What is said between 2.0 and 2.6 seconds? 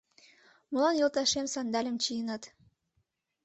чиенат